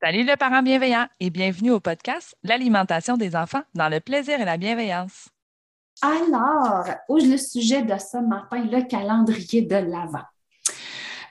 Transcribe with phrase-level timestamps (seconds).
[0.00, 4.44] Salut le parent bienveillant et bienvenue au podcast L'alimentation des enfants dans le plaisir et
[4.44, 5.28] la bienveillance.
[6.00, 10.22] Alors, le sujet de ce matin, le calendrier de l'Avent?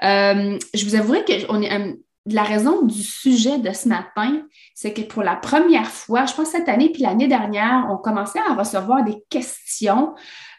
[0.04, 1.94] Euh, je vous avouerai que on est, euh,
[2.33, 4.42] la raison du sujet de ce matin,
[4.73, 8.39] c'est que pour la première fois, je pense cette année puis l'année dernière, on commençait
[8.39, 10.14] à recevoir des questions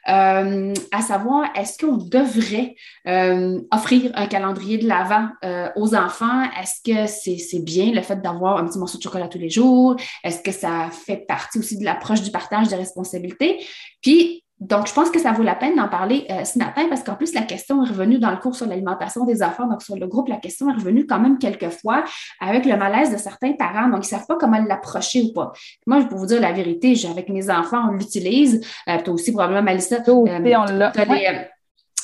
[0.09, 2.75] euh, à savoir est-ce qu'on devrait
[3.07, 6.45] euh, offrir un calendrier de l'Avent euh, aux enfants?
[6.59, 9.97] Est-ce que c'est bien le fait d'avoir un petit morceau de chocolat tous les jours?
[10.25, 13.63] Est-ce que ça fait partie aussi de l'approche du partage des responsabilités?
[14.01, 17.05] Puis, donc, je pense que ça vaut la peine d'en parler euh, ce matin parce
[17.05, 19.69] qu'en plus, la question est revenue dans le cours sur l'alimentation des enfants.
[19.69, 22.05] Donc, sur le groupe, la question est revenue quand même quelques fois
[22.41, 23.89] avec le malaise de certains parents.
[23.89, 25.53] Donc, ils ne savent pas comment l'approcher ou pas.
[25.87, 28.61] Moi, je peux vous dire la vérité, avec mes enfants, on l'utilise.
[28.89, 30.01] Euh, toi aussi, probablement, Malissa.
[30.01, 30.93] Toi aussi, euh, on l'a.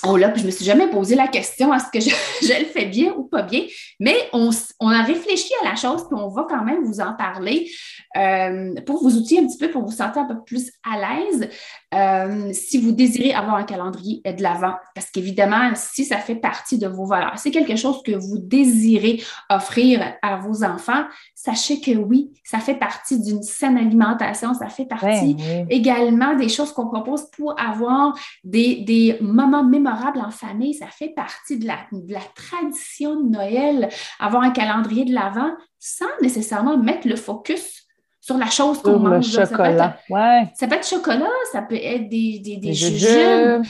[0.07, 2.11] Oh là, puis je me suis jamais posé la question est-ce que je,
[2.59, 3.63] le fais bien ou pas bien,
[4.01, 4.51] mais on,
[4.89, 7.71] a réfléchi à la chose, puis on va quand même vous en parler
[8.17, 11.49] euh, pour vous outiller un petit peu, pour vous sentir un peu plus à l'aise.
[11.95, 16.77] Euh, si vous désirez avoir un calendrier de l'avant, parce qu'évidemment, si ça fait partie
[16.77, 21.05] de vos valeurs, c'est quelque chose que vous désirez offrir à vos enfants,
[21.35, 25.37] sachez que oui, ça fait partie d'une saine alimentation, ça fait partie
[25.71, 31.11] également des choses qu'on propose pour avoir des, des moments mémorables en famille, ça fait
[31.11, 33.89] partie de la, la tradition de Noël,
[34.19, 37.84] avoir un calendrier de l'Avent sans nécessairement mettre le focus
[38.25, 39.37] sur la chose qu'on mange.
[39.37, 39.47] Le chocolat.
[39.47, 43.63] Ça peut, être, ça peut être chocolat, ça peut être des, des, des, jujubes, euh,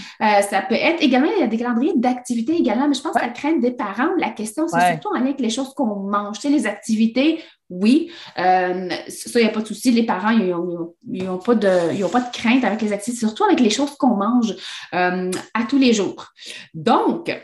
[0.48, 3.20] ça peut être également, il y a des calendriers d'activités également, mais je pense que
[3.20, 6.37] la crainte des parents, la question, c'est surtout en lien avec les choses qu'on mange.
[6.37, 9.91] Tu sais, les activités, oui, euh, ça, il n'y a pas de souci.
[9.91, 10.54] Les parents, ils
[11.25, 14.54] n'ont pas, de, pas de crainte avec les activités, surtout avec les choses qu'on mange
[14.94, 16.28] euh, à tous les jours.
[16.75, 17.36] Donc,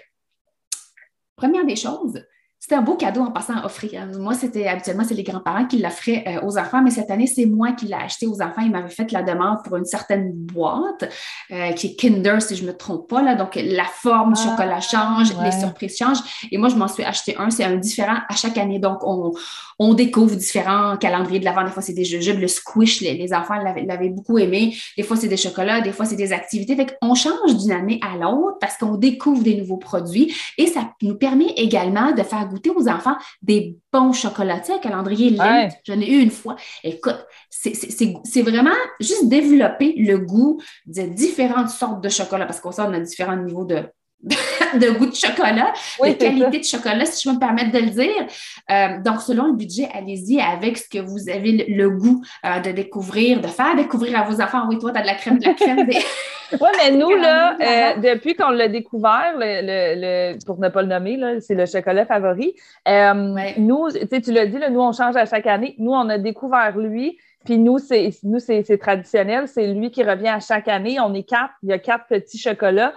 [1.34, 2.22] première des choses,
[2.62, 4.06] c'était un beau cadeau en passant à offrir.
[4.18, 7.46] Moi, c'était habituellement, c'est les grands-parents qui l'offraient euh, aux enfants, mais cette année, c'est
[7.46, 8.60] moi qui l'ai acheté aux enfants.
[8.60, 11.08] Ils m'avaient fait la demande pour une certaine boîte
[11.50, 13.22] euh, qui est Kinder, si je ne me trompe pas.
[13.22, 13.34] Là.
[13.34, 16.20] Donc, la forme du ah, chocolat change, les surprises changent.
[16.52, 17.48] Et moi, je m'en suis acheté un.
[17.48, 18.78] C'est un différent à chaque année.
[18.78, 19.32] Donc, on,
[19.78, 21.64] on découvre différents calendriers de l'avant.
[21.64, 24.76] Des fois, c'est des jujubes, le squish, les, enfants l'avaient beaucoup aimé.
[24.98, 26.76] Des fois, c'est des chocolats, des fois, c'est des activités.
[26.76, 30.92] Fait qu'on change d'une année à l'autre parce qu'on découvre des nouveaux produits et ça
[31.00, 35.68] nous permet également de faire goûter aux enfants des bons chocolatiers, un calendrier lent.
[35.84, 36.56] J'en ai eu une fois.
[36.84, 42.82] Écoute, c'est vraiment juste développer le goût de différentes sortes de chocolat parce qu'on sait
[42.82, 43.84] on a différents niveaux de,
[44.22, 47.90] de goût de chocolat, de qualité de chocolat, si je peux me permettre de le
[47.90, 48.26] dire.
[48.70, 52.70] Euh, donc, selon le budget, allez-y avec ce que vous avez le, goût euh, de
[52.70, 54.64] découvrir, de faire découvrir à vos enfants.
[54.68, 55.86] Oui, toi, tu as de la crème, de la crème.
[55.86, 55.96] Des...
[56.52, 57.56] oui, mais nous, là,
[57.96, 62.54] euh, depuis qu'on l'a découvert, le, pour ne pas le nommer, c'est le chocolat favori.
[62.86, 65.74] Nous, tu l'as dit, là, nous, on change à chaque année.
[65.78, 67.16] Nous, on a découvert lui.
[67.46, 69.48] Puis nous, c'est nous, c'est traditionnel.
[69.48, 71.00] C'est lui qui revient à chaque année.
[71.00, 71.54] On est quatre.
[71.62, 72.92] Il y a quatre petits chocolats.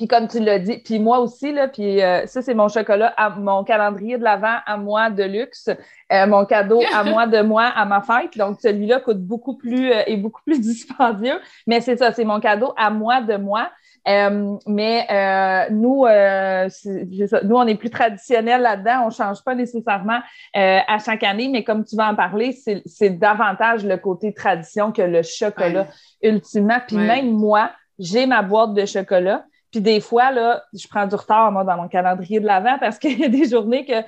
[0.00, 3.14] Puis comme tu l'as dit, puis moi aussi, là, puis euh, ça, c'est mon chocolat,
[3.36, 5.68] mon calendrier de l'Avent à moi de luxe,
[6.10, 8.38] euh, mon cadeau à moi de moi à ma fête.
[8.38, 11.38] Donc, celui-là coûte beaucoup plus, euh, est beaucoup plus dispendieux.
[11.66, 13.70] Mais c'est ça, c'est mon cadeau à moi de moi.
[14.06, 19.02] mais nous, nous, on est plus traditionnel là-dedans.
[19.02, 20.20] On ne change pas nécessairement
[20.54, 22.56] à chaque année, mais comme tu vas en parler,
[22.86, 25.88] c'est davantage le côté tradition que le chocolat,
[26.22, 26.78] ultimement.
[26.88, 29.44] Puis même moi, j'ai ma boîte de chocolat.
[29.70, 32.98] Puis des fois, là, je prends du retard, moi, dans mon calendrier de l'avant parce
[32.98, 34.02] qu'il y a des journées que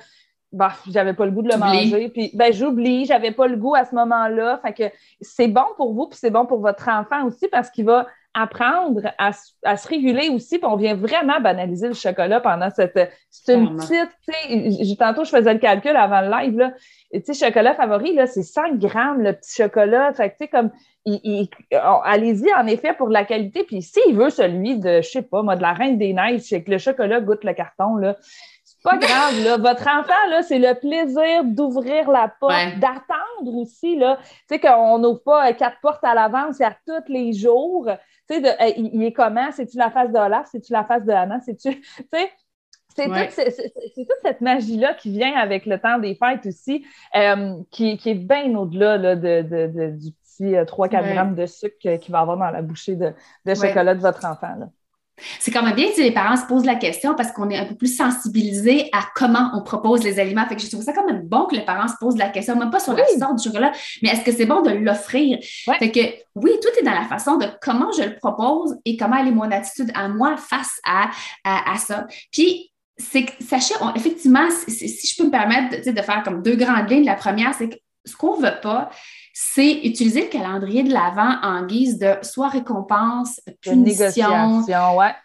[0.53, 2.09] bah, j'avais pas le goût de le manger.
[2.09, 4.59] Puis, ben, j'oublie, j'avais pas le goût à ce moment-là.
[4.63, 7.85] Fait que c'est bon pour vous, puis c'est bon pour votre enfant aussi parce qu'il
[7.85, 8.05] va
[8.35, 10.59] apprendre à, se réguler aussi.
[10.59, 12.97] Puis on vient vraiment banaliser le chocolat pendant cette.
[13.31, 16.73] C'est une petite, tu sais, tantôt, je faisais le calcul avant le live, là.
[17.11, 20.13] Tu sais, chocolat favori, là, c'est 100 grammes le petit chocolat.
[20.13, 20.69] Fait que, tu sais, comme,
[21.05, 23.63] allez-y, en effet, pour la qualité.
[23.63, 26.63] Puis s'il veut celui de, je sais pas, moi, de la Reine des Neiges, c'est
[26.63, 28.15] que le chocolat goûte le carton, là.
[28.63, 29.57] C'est pas grave, là.
[29.57, 34.17] Votre enfant, là, c'est le plaisir d'ouvrir la porte, d'attendre aussi, là.
[34.49, 37.89] Tu sais, qu'on n'ouvre pas quatre portes à l'avance, c'est à tous les jours.
[38.29, 39.51] Tu sais, il, est comment?
[39.51, 40.47] C'est-tu la face de Olaf?
[40.51, 41.39] C'est-tu la face de Anna?
[41.41, 41.81] C'est-tu.
[42.95, 46.85] Tu sais, c'est toute, cette magie-là qui vient avec le temps des fêtes aussi,
[47.15, 52.19] euh, qui, est bien au-delà de, du petit 3-4 euh, grammes de sucre qu'il va
[52.19, 53.13] avoir dans la bouchée de,
[53.53, 54.55] chocolat de votre enfant.
[54.57, 54.67] Là.
[55.39, 57.65] C'est quand même bien que les parents se posent la question parce qu'on est un
[57.65, 60.45] peu plus sensibilisés à comment on propose les aliments.
[60.47, 62.55] Fait que je trouve ça quand même bon que les parents se posent la question,
[62.55, 63.71] même pas sur la sorte du chocolat,
[64.01, 65.37] mais est-ce que c'est bon de l'offrir?
[65.79, 65.99] Fait que
[66.35, 69.31] oui, tout est dans la façon de comment je le propose et comment elle est
[69.31, 71.11] mon attitude à moi face à,
[71.43, 72.07] à, ça.
[72.31, 76.89] Puis, c'est sachez, effectivement, si je peux me permettre de, de faire comme deux grandes
[76.89, 77.75] lignes, la première, c'est que
[78.05, 78.89] ce qu'on ne veut pas,
[79.35, 84.61] c'est utiliser le calendrier de l'Avent en guise de soit récompense, punition,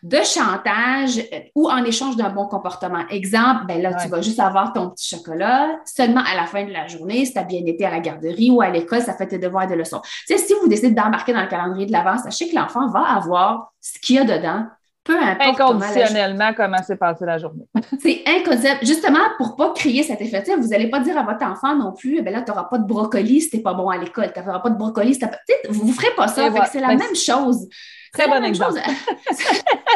[0.03, 3.07] de, chantage euh, ou en échange d'un bon comportement.
[3.11, 6.73] Exemple, ben là, tu vas juste avoir ton petit chocolat seulement à la fin de
[6.73, 9.27] la journée, si tu as bien été à la garderie ou à l'école, ça fait
[9.27, 10.01] tes devoirs et de leçons.
[10.27, 13.73] Tu si vous décidez d'embarquer dans le calendrier de l'Avent, sachez que l'enfant va avoir
[13.81, 14.65] ce qu'il y a dedans
[15.09, 15.61] peu importe.
[15.61, 17.65] Inconditionnellement, comment s'est passée la journée.
[18.03, 18.79] c'est inconditionnel.
[18.83, 21.93] Justement, pour ne pas créer cet effet, vous n'allez pas dire à votre enfant non
[21.93, 24.31] plus, ben là, tu n'auras pas de brocoli si tu n'es pas bon à l'école.
[24.35, 25.27] Tu n'auras pas de brocoli si tu
[25.71, 26.51] Vous ne ferez pas ça.
[26.71, 27.67] C'est la même chose.
[28.13, 28.81] Très bon exemple.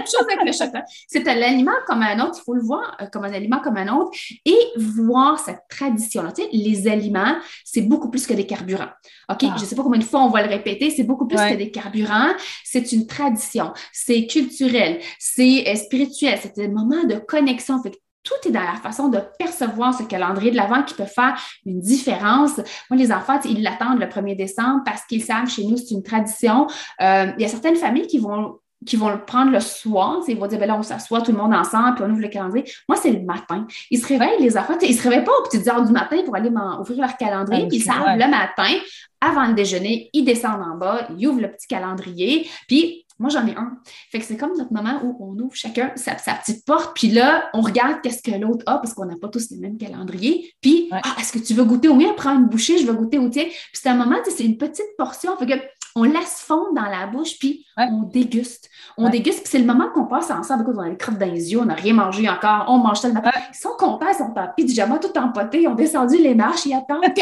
[0.06, 0.84] chose avec le chocolat.
[1.06, 3.76] C'est un aliment comme un autre, il faut le voir euh, comme un aliment comme
[3.76, 4.10] un autre
[4.44, 5.58] et voir cette.
[5.68, 8.90] Tu sais, les aliments, c'est beaucoup plus que des carburants.
[9.30, 9.38] OK?
[9.42, 9.54] Ah.
[9.56, 11.54] Je ne sais pas combien de fois on va le répéter, c'est beaucoup plus que
[11.54, 12.32] des carburants.
[12.64, 17.82] C'est une tradition, c'est culturel, c'est euh, spirituel, c'est un moment de connexion.
[17.82, 21.36] Fait tout est dans la façon de percevoir ce calendrier de l'Avent qui peut faire
[21.66, 22.58] une différence.
[22.90, 26.02] Moi, les enfants, ils l'attendent le 1er décembre parce qu'ils savent, chez nous, c'est une
[26.02, 26.66] tradition.
[27.00, 30.20] Euh, il y a certaines familles qui vont qui vont le prendre le soir.
[30.26, 32.28] Ils vont dire, ben là, on s'assoit tout le monde ensemble, puis on ouvre le
[32.28, 32.64] calendrier.
[32.88, 33.66] Moi, c'est le matin.
[33.90, 36.34] Ils se réveillent, les enfants, ils se réveillent pas aux petites heures du matin pour
[36.34, 37.68] aller ouvrir leur calendrier.
[37.68, 38.74] puis ils savent, le matin,
[39.20, 43.46] avant le déjeuner, ils descendent en bas, ils ouvrent le petit calendrier, puis moi, j'en
[43.46, 43.78] ai un.
[44.10, 47.48] Fait que c'est comme notre moment où on ouvre chacun sa, petite porte, puis là,
[47.54, 50.52] on regarde qu'est-ce que l'autre a parce qu'on n'a pas tous les mêmes calendriers.
[50.60, 52.12] Puis, ah, est-ce que tu veux goûter au mien?
[52.16, 53.44] Prends une bouchée, je veux goûter au tien.
[53.44, 55.36] Puis c'est un moment, c'est une petite portion.
[55.36, 55.54] Fait que
[55.94, 58.70] on laisse fondre dans la bouche, puis on déguste.
[58.96, 60.64] On déguste, puis c'est le moment qu'on passe ensemble.
[60.74, 63.22] on a les crottes dans les yeux, on n'a rien mangé encore, on mange tellement.
[63.24, 66.74] Ils sont contents, ils sont en pyjama, tout empoté, ils ont descendu les marches, ils
[66.74, 67.04] attendent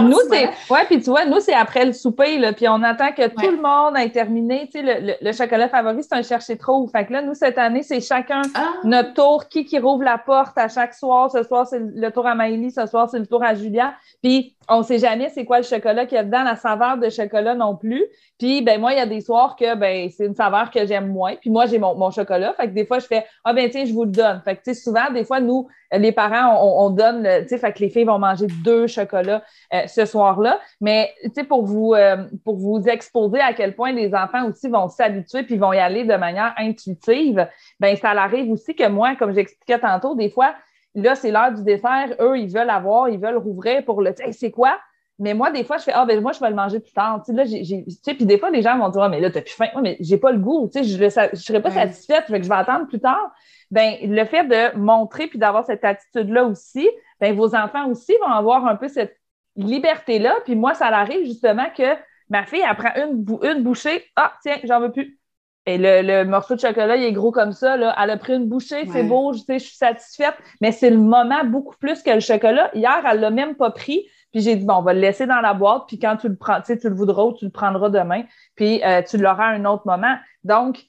[0.00, 0.48] nous, c'est.
[0.70, 3.50] Ouais, puis tu vois, nous, c'est après le souper, là, puis on attend que tout
[3.50, 4.68] le monde ait terminé.
[4.72, 6.86] Tu sais, le, chocolat favori, c'est un chercher trop.
[6.88, 8.74] Fait que là, nous, cette année, c'est chacun ah.
[8.84, 9.48] notre tour.
[9.48, 11.30] Qui qui rouvre la porte à chaque soir?
[11.30, 13.94] Ce soir, c'est le tour à Maëlie, ce soir, c'est le tour à Julia.
[14.22, 16.98] Puis on ne sait jamais c'est quoi le chocolat qu'il y a dedans, la saveur
[16.98, 18.04] de chocolat non plus.
[18.38, 21.08] Puis, ben moi, il y a des soirs que ben c'est une saveur que j'aime
[21.08, 21.36] moins.
[21.36, 22.52] Puis moi, j'ai mon, mon, chocolat.
[22.54, 24.40] Fait que des fois, je fais Ah ben tiens, je vous le donne.
[24.44, 27.72] Fait que tu sais, souvent, des fois, nous, les parents, on, donne, tu sais, fait
[27.72, 29.42] que les filles vont manger deux chocolats
[29.72, 30.58] euh, ce soir-là.
[30.80, 34.68] Mais tu sais, pour vous euh, pour vous exposer à quel point les enfants aussi
[34.68, 37.48] vont s'habituer puis vont y aller de manière intuitive,
[37.78, 40.54] ben ça arrive aussi que moi, comme j'expliquais tantôt, des fois,
[40.96, 44.32] là, c'est l'heure du dessert, eux, ils veulent avoir, ils veulent rouvrir pour le, tu
[44.32, 44.78] c'est quoi?
[45.18, 47.22] Mais moi, des fois, je fais, ah, ben, moi, je vais le manger plus tard.
[47.24, 47.84] Tu sais, là, j'ai,
[48.14, 49.68] puis des fois, les gens vont dire, ah, mais là, t'as plus faim.
[49.72, 50.68] Moi, mais j'ai pas le goût.
[50.70, 53.32] Tu sais, je ne serais pas satisfaite, fait que je vais attendre plus tard.
[53.70, 56.88] Ben, le fait de montrer puis d'avoir cette attitude-là aussi,
[57.18, 59.16] ben, vos enfants aussi vont avoir un peu cette
[59.56, 60.34] liberté-là.
[60.44, 61.96] Puis moi, ça arrive justement que
[62.28, 64.04] ma fille, elle prend une, une bouchée.
[64.16, 65.18] Ah, tiens, j'en veux plus.
[65.66, 67.76] Et le, morceau de chocolat, il est gros comme ça.
[67.76, 67.94] Là.
[68.00, 70.34] Elle a pris une bouchée, c'est beau, je, sais, je suis satisfaite.
[70.60, 72.70] Mais c'est le moment beaucoup plus que le chocolat.
[72.72, 74.06] Hier, elle l'a même pas pris.
[74.32, 76.36] Puis j'ai dit, bon, on va le laisser dans la boîte, puis quand tu le
[76.36, 79.64] prends, tu le voudras ou tu le prendras demain, puis euh, tu l'auras à un
[79.64, 80.14] autre moment.
[80.44, 80.84] Donc,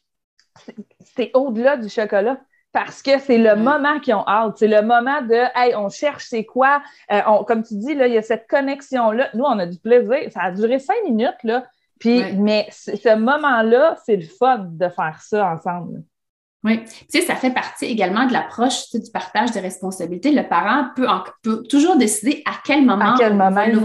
[1.16, 2.38] c'est au-delà du chocolat
[2.74, 4.58] parce que c'est le moment qu'ils ont hâte.
[4.58, 6.82] C'est le moment de Hey, on cherche c'est quoi.
[7.12, 9.30] Euh, comme tu dis, là, il y a cette connexion-là.
[9.34, 10.32] Nous, on a du plaisir.
[10.32, 11.66] Ça a duré cinq minutes, là.
[12.00, 16.04] Puis, mais ce moment-là, c'est le fun de faire ça ensemble.
[16.64, 20.32] Oui, tu sais, ça fait partie également de l'approche du partage des responsabilités.
[20.32, 21.08] Le parent peut,
[21.44, 23.14] peut toujours décider à quel moment.
[23.14, 23.78] À quel moment, il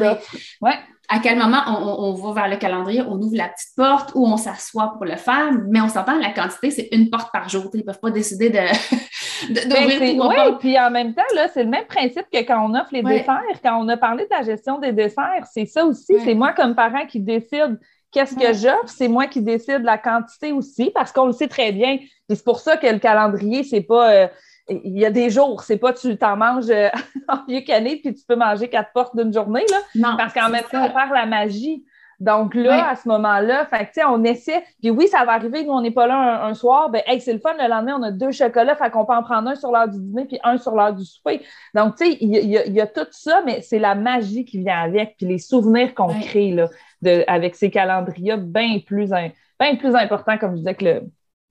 [0.63, 0.79] ouais
[1.13, 4.39] à quel moment on, va vers le calendrier, on ouvre la petite porte ou on
[4.39, 7.65] s'assoit pour le faire, mais on s'entend, la quantité, c'est une porte par jour.
[7.75, 8.59] Ils ne peuvent pas décider de,
[9.69, 12.75] d'ouvrir ben, Oui, puis en même temps, là, c'est le même principe que quand on
[12.75, 13.43] offre les desserts.
[13.63, 16.15] Quand on a parlé de la gestion des desserts, c'est ça aussi.
[16.25, 17.79] C'est moi comme parent qui décide
[18.13, 21.73] qu'est-ce que j'offre, c'est moi qui décide la quantité aussi, parce qu'on le sait très
[21.73, 21.99] bien.
[22.29, 24.13] Et c'est pour ça que le calendrier, c'est pas.
[24.13, 24.29] Euh,
[24.69, 26.89] il y a des jours, c'est pas tu t'en manges euh,
[27.29, 29.79] en vieux canet puis tu peux manger quatre portes d'une journée, là.
[29.97, 31.85] Non, parce qu'en même temps, on perd la magie.
[32.21, 33.69] Donc là, à ce moment-là,
[34.09, 34.63] on essaie.
[34.81, 37.33] Puis oui, ça va arriver, nous, on n'est pas là un, soir, ben hey, c'est
[37.33, 39.73] le fun, le lendemain, on a deux chocolats, fait qu'on peut en prendre un sur
[39.73, 41.43] l'heure du dîner puis un sur l'heure du souper.
[41.75, 45.17] Donc, tu sais, il y, a tout ça, mais c'est la magie qui vient avec,
[45.17, 46.69] puis les souvenirs qu'on crée là,
[47.03, 51.03] de, avec ces calendriers bien plus, bien plus importants, comme je disais, que le,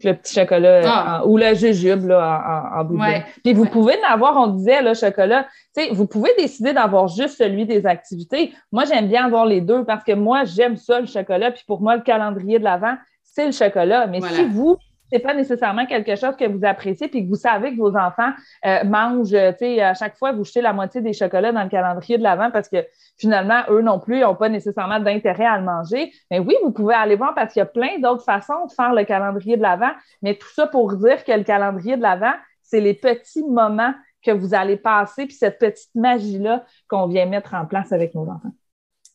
[0.03, 1.25] le petit chocolat ah.
[1.25, 5.47] ou le jujube là, en, en, Puis vous pouvez en avoir, on disait, le chocolat,
[5.75, 8.53] tu sais, vous pouvez décider d'avoir juste celui des activités.
[8.71, 11.51] Moi, j'aime bien avoir les deux parce que moi, j'aime ça, le chocolat.
[11.51, 14.07] Puis pour moi, le calendrier de l'avant, c'est le chocolat.
[14.07, 14.77] Mais si vous,
[15.11, 18.31] c'est pas nécessairement quelque chose que vous appréciez puis que vous savez que vos enfants
[18.65, 22.17] euh, mangent, sais, à chaque fois, vous jetez la moitié des chocolats dans le calendrier
[22.17, 22.85] de l'avant parce que
[23.17, 26.11] finalement, eux non plus, n'ont pas nécessairement d'intérêt à le manger.
[26.29, 28.93] Mais oui, vous pouvez aller voir parce qu'il y a plein d'autres façons de faire
[28.93, 29.91] le calendrier de l'avant.
[30.21, 34.31] Mais tout ça pour dire que le calendrier de l'avant, c'est les petits moments que
[34.31, 38.53] vous allez passer puis cette petite magie-là qu'on vient mettre en place avec nos enfants.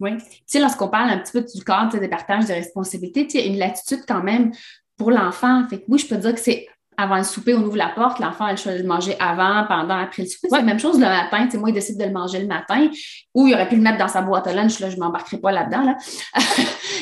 [0.01, 0.11] Oui.
[0.55, 4.01] Lorsqu'on parle un petit peu du cadre des partages de responsabilité, tu sais, une latitude
[4.07, 4.53] quand même
[4.97, 5.67] pour l'enfant.
[5.69, 6.67] Fait que oui, je peux dire que c'est
[6.99, 9.65] avant le souper, on ouvre la porte, l'enfant a le choix de le manger avant,
[9.69, 10.49] pendant, après le souper.
[10.51, 11.47] C'est la même chose le matin.
[11.59, 12.89] moi, il décide de le manger le matin
[13.35, 14.81] ou il aurait pu le mettre dans sa boîte à lunch.
[14.81, 15.83] Là, je ne m'embarquerai pas là-dedans.
[15.83, 15.97] Là.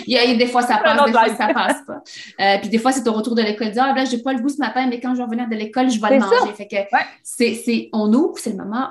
[0.07, 2.03] il y a, des fois, ça passe, des fois, ça passe pas.
[2.41, 3.71] Euh, puis des fois, c'est au retour de l'école.
[3.71, 5.49] Dire, ah, là, je n'ai pas le goût ce matin, mais quand je vais revenir
[5.49, 6.53] de l'école, je vais le manger.
[6.57, 6.77] Fait que
[7.23, 8.89] c'est, on ouvre, c'est le moment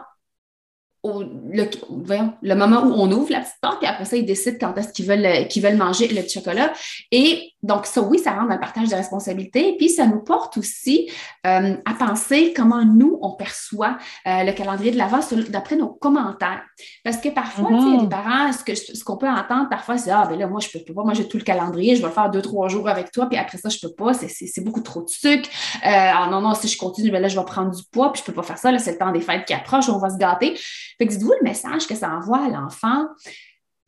[1.05, 4.57] le, voyons, le moment où on ouvre la petite porte, puis après ça, ils décident
[4.57, 6.71] quand est-ce qu'ils veulent, qu'ils veulent manger le chocolat.
[7.11, 9.75] Et donc, ça, oui, ça rentre dans le partage de responsabilités.
[9.77, 11.09] Puis, ça nous porte aussi
[11.47, 16.61] euh, à penser comment nous, on perçoit euh, le calendrier de l'avant d'après nos commentaires.
[17.05, 18.09] Parce que parfois, mm-hmm.
[18.09, 21.27] parents, ce, qu'on peut entendre parfois, c'est Ah, ben là, moi, je peux, pas manger
[21.27, 23.69] tout le calendrier, je vais le faire deux, trois jours avec toi, puis après ça,
[23.69, 25.49] je peux pas, c'est beaucoup trop de sucre.
[25.85, 28.21] Euh, ah non, non, si je continue, ben là, je vais prendre du poids, puis
[28.21, 30.09] je peux pas faire ça, là, c'est le temps des fêtes qui approche, on va
[30.09, 30.55] se gâter.
[30.97, 33.05] Fait que dites-vous le message que ça envoie à l'enfant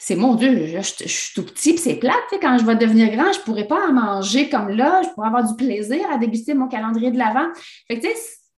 [0.05, 2.13] c'est mon Dieu, je, suis tout petit, puis c'est plate.
[2.39, 5.29] Quand je vais devenir grand, je ne pourrai pas en manger comme là, je pourrais
[5.29, 7.47] avoir du plaisir à déguster mon calendrier de l'avant.
[7.87, 8.05] Fait que,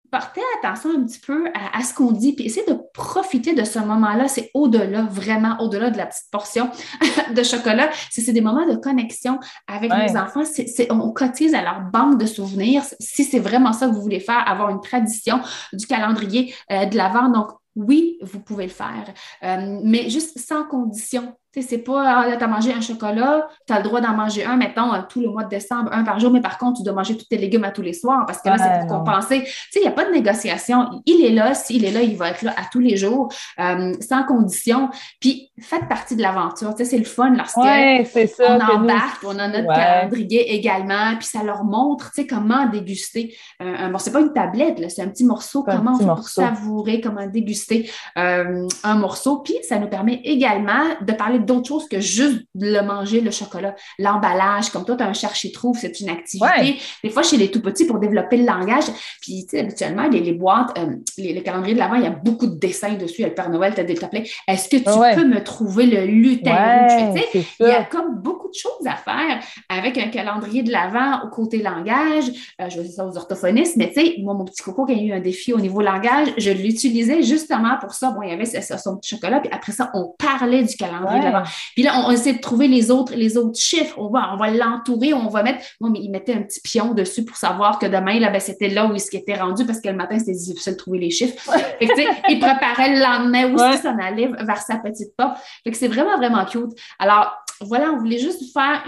[0.10, 3.78] portez attention un petit peu à, ce qu'on dit, puis essayez de profiter de ce
[3.78, 4.28] moment-là.
[4.28, 6.72] C'est au-delà, vraiment au-delà de la petite portion
[7.36, 7.92] de chocolat.
[8.10, 10.42] C'est des moments de connexion avec nos enfants.
[10.90, 12.82] on cotise à leur banque de souvenirs.
[13.00, 15.42] Si c'est vraiment ça que vous voulez faire, avoir une tradition
[15.74, 17.30] du calendrier euh, de l'avant.
[17.30, 19.14] Donc, oui, vous pouvez le faire,
[19.44, 23.74] euh, mais juste sans condition c'est pas, ah, là, tu as mangé un chocolat, tu
[23.74, 26.20] as le droit d'en manger un, mettons, euh, tout le mois de décembre, un par
[26.20, 28.42] jour, mais par contre, tu dois manger tous tes légumes à tous les soirs parce
[28.42, 29.44] que là, c'est pour compenser.
[29.44, 31.02] Tu sais, il n'y a pas de négociation.
[31.06, 33.94] Il est là, s'il est là, il va être là à tous les jours, euh,
[34.02, 34.90] sans condition.
[35.20, 36.76] Puis, faites partie de l'aventure.
[36.76, 41.44] Tu sais, c'est le fun lorsque on embarque, on a notre calendrier également, puis ça
[41.44, 43.36] leur montre, tu sais, comment déguster.
[43.62, 47.90] Euh, bon, c'est pas une tablette, c'est un petit morceau, comment on savourer, comment déguster
[48.16, 49.38] un morceau.
[49.38, 53.76] Puis, ça nous permet également de parler d'autres choses que juste le manger, le chocolat.
[54.00, 56.78] L'emballage, comme toi, tu as un chercher-trouve, c'est une activité.
[57.04, 58.86] Des fois, chez les tout petits, pour développer le langage,
[59.22, 62.48] puis tu sais, habituellement, les, boîtes, euh, les, calendriers de l'avant, il y a beaucoup
[62.48, 63.24] de dessins dessus.
[63.24, 64.30] Le Père Noël t'a développé.
[64.48, 67.22] Est-ce que tu peux me trouver le lutin rouge?
[67.60, 71.30] Il y a comme beaucoup de choses à faire avec un calendrier de l'avant au
[71.30, 72.26] côté langage.
[72.62, 74.94] Euh, je vais dire ça aux orthophonistes, mais tu sais, moi, mon petit coco, qui
[74.94, 78.12] a eu un défi au niveau langage, je l'utilisais justement pour ça.
[78.12, 81.26] Bon, il y avait son petit chocolat, puis après ça, on parlait du calendrier de
[81.74, 83.96] Puis là, on, essaie de trouver les autres, les autres chiffres.
[83.98, 85.64] On va, on va l'entourer, on va mettre.
[85.80, 88.70] Bon, mais il mettait un petit pion dessus pour savoir que demain, là, ben, c'était
[88.70, 91.52] là où il s'était rendu parce que le matin, c'était difficile de trouver les chiffres.
[91.80, 93.78] Fait que, il préparait le lendemain où ouais.
[93.78, 95.38] s'en allait vers sa petite porte.
[95.64, 96.72] Fait que c'est vraiment, vraiment cute.
[97.00, 98.84] Alors, voilà, on voulait juste faire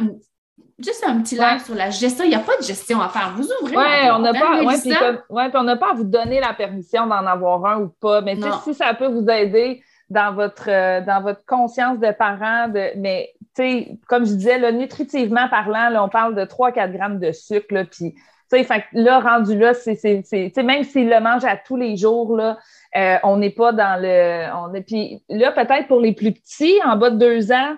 [0.80, 2.24] juste un petit live sur la gestion.
[2.24, 3.34] Il n'y a pas de gestion à faire.
[3.36, 3.76] Vous ouvrez.
[3.76, 7.66] Oui, on n'a pas, ouais, on n'a pas à vous donner la permission d'en avoir
[7.66, 8.22] un ou pas.
[8.22, 12.68] Mais si ça peut vous aider, dans votre, euh, dans votre conscience de parent.
[12.70, 16.92] De, mais, tu sais, comme je disais, là, nutritivement parlant, là, on parle de 3-4
[16.92, 17.74] grammes de sucre.
[17.74, 18.14] Là, puis,
[18.52, 20.24] tu sais, là, rendu là, c'est,
[20.64, 22.58] même s'il le mange à tous les jours, là,
[22.96, 24.48] euh, on n'est pas dans le.
[24.56, 27.76] On est, puis là, peut-être pour les plus petits, en bas de deux ans,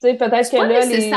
[0.00, 1.10] peut-être que là, les...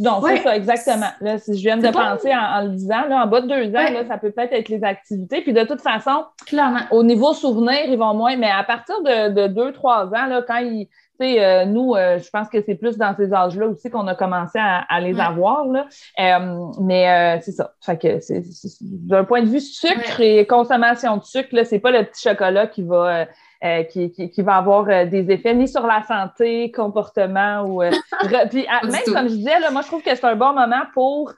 [0.00, 1.10] Non, c'est ça, exactement.
[1.20, 3.90] Là, si je viens de penser en, le disant, là, en bas de deux ans,
[3.92, 5.40] là, ça peut peut-être être les activités.
[5.40, 6.80] Puis de toute façon, Clairement.
[6.90, 10.42] au niveau souvenir, ils vont moins, mais à partir de, de deux, trois ans, là,
[10.46, 10.88] quand ils.
[11.20, 14.56] Euh, nous, euh, je pense que c'est plus dans ces âges-là aussi qu'on a commencé
[14.60, 15.66] à, à les avoir.
[15.66, 15.88] Là.
[16.20, 17.72] Euh, mais euh, c'est ça.
[17.84, 18.44] Fait que c'est,
[18.80, 22.68] d'un point de vue sucre et consommation de sucre, là, c'est pas le petit chocolat
[22.68, 23.26] qui va
[23.64, 27.82] euh, qui, qui, va avoir euh, des effets ni sur la santé, comportement ou.
[27.82, 27.90] Euh,
[28.50, 31.32] puis, même comme je disais, là, moi, je trouve que c'est un bon moment pour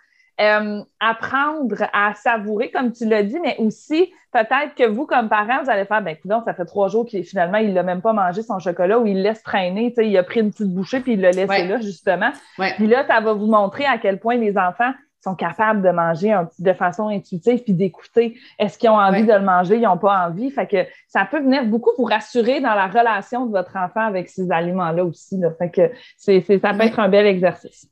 [1.00, 5.68] apprendre à savourer, comme tu l'as dit, mais aussi peut-être que vous, comme parents, vous
[5.68, 8.42] allez faire, ben, écoute, ça fait trois jours qu'il finalement, il l'a même pas mangé
[8.42, 11.12] son chocolat ou il laisse traîner, tu sais, il a pris une petite bouchée puis
[11.12, 12.30] il l'a laissé là, justement.
[12.76, 16.38] Puis là, ça va vous montrer à quel point les enfants sont capables de manger
[16.58, 20.26] de façon intuitive puis d'écouter est-ce qu'ils ont envie de le manger, ils n'ont pas
[20.26, 20.50] envie.
[20.50, 24.28] Fait que ça peut venir beaucoup vous rassurer dans la relation de votre enfant avec
[24.28, 25.38] ces aliments-là aussi.
[25.38, 25.50] Là.
[25.58, 27.88] Fait que c'est, ça peut être un bel exercice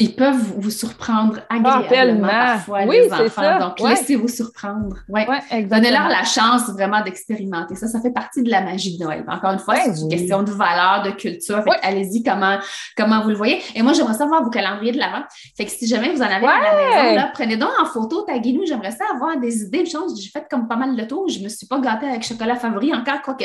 [0.00, 3.28] ils peuvent vous surprendre ah, agréablement parfois, oui, les enfants.
[3.28, 3.58] Ça.
[3.58, 4.96] Donc, laissez-vous surprendre.
[5.10, 5.26] Ouais.
[5.64, 7.86] Donnez-leur la chance vraiment d'expérimenter ça.
[7.86, 9.24] Ça fait partie de la magie de Noël.
[9.28, 11.62] Encore une fois, c'est une question de valeur, de culture.
[11.82, 12.58] allez-y comment,
[12.96, 13.60] comment vous le voyez.
[13.74, 15.22] Et moi, j'aimerais savoir vos calendriers de l'avant.
[15.54, 18.64] Fait que si jamais vous en avez à la maison, prenez donc en photo, taguez-nous.
[18.64, 20.18] J'aimerais ça avoir des idées, de choses.
[20.18, 21.28] J'ai fait comme pas mal de tours.
[21.28, 23.44] Je me suis pas gâtée avec chocolat favori encore, quoique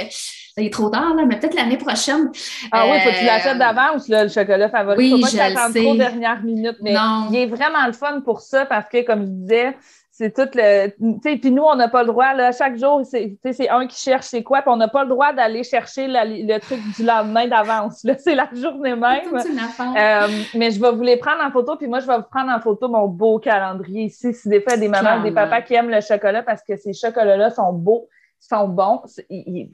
[0.57, 2.29] il est trop tard, là, mais peut-être l'année prochaine.
[2.71, 4.97] Ah oui, faut que tu l'achètes euh, d'avance, le chocolat favori.
[4.97, 6.95] Oui, faut pas que tu trop dernière minute, mais
[7.31, 9.75] il est vraiment le fun pour ça parce que, comme je disais,
[10.17, 10.87] c'est tout le.
[10.87, 13.99] Tu sais, puis nous, on n'a pas le droit, là, chaque jour, c'est un qui
[14.01, 17.47] cherche c'est quoi, puis on n'a pas le droit d'aller chercher le truc du lendemain
[17.47, 18.01] d'avance.
[18.05, 19.35] Là, c'est la journée même.
[19.35, 22.49] Euh, mais je vais vous les prendre en photo, puis moi, je vais vous prendre
[22.49, 24.33] en photo mon beau calendrier ici.
[24.33, 27.49] Si des fois, des mamans, des papas qui aiment le chocolat parce que ces chocolats-là
[27.49, 28.07] sont beaux
[28.47, 29.01] sont bons.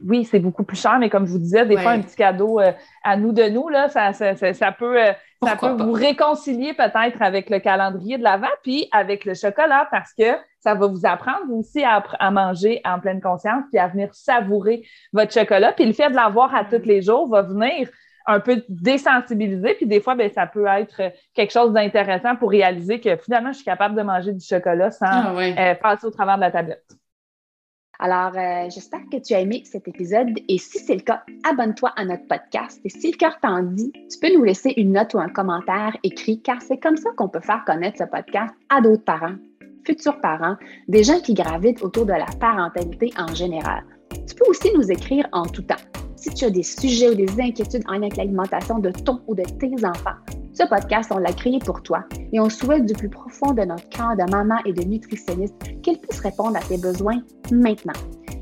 [0.06, 2.60] Oui, c'est beaucoup plus cher, mais comme je vous disais, des fois, un petit cadeau
[2.60, 2.72] euh,
[3.04, 5.12] à nous de nous, là, ça, ça, ça, peut, euh,
[5.44, 10.13] ça peut vous réconcilier peut-être avec le calendrier de l'avant, puis avec le chocolat, parce
[10.13, 14.13] que ça va vous apprendre aussi à, à, manger en pleine conscience, puis à venir
[14.13, 15.74] savourer votre chocolat.
[15.74, 17.90] Puis le fait de l'avoir à tous les jours va venir
[18.28, 23.01] un peu désensibiliser, puis des fois, ben, ça peut être quelque chose d'intéressant pour réaliser
[23.01, 26.36] que finalement, je suis capable de manger du chocolat sans ah euh, passer au travers
[26.36, 27.00] de la tablette.
[28.03, 31.91] Alors, euh, j'espère que tu as aimé cet épisode et si c'est le cas, abonne-toi
[31.96, 35.13] à notre podcast et si le cœur t'en dit, tu peux nous laisser une note
[35.13, 38.81] ou un commentaire écrit car c'est comme ça qu'on peut faire connaître ce podcast à
[38.81, 39.35] d'autres parents,
[39.85, 40.55] futurs parents,
[40.87, 43.83] des gens qui gravitent autour de la parentalité en général.
[44.27, 45.75] Tu peux aussi nous écrire en tout temps.
[46.16, 49.35] Si tu as des sujets ou des inquiétudes en lien avec l'alimentation de ton ou
[49.35, 50.18] de tes enfants,
[50.53, 53.87] ce podcast, on l'a créé pour toi et on souhaite du plus profond de notre
[53.90, 57.94] cœur de maman et de nutritionniste qu'elle puisse répondre à tes besoins maintenant.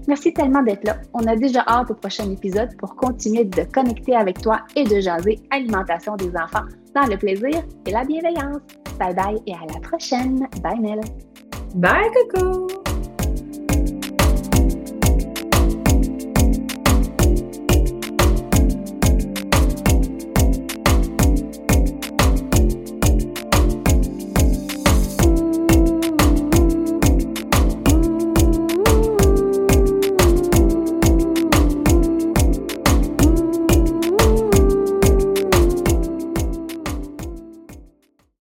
[0.07, 0.97] Merci tellement d'être là.
[1.13, 4.99] On a déjà hâte au prochain épisode pour continuer de connecter avec toi et de
[4.99, 8.61] jaser alimentation des enfants dans le plaisir et la bienveillance.
[8.97, 10.47] Bye bye et à la prochaine.
[10.63, 11.01] Bye Nell.
[11.75, 12.88] Bye Coco.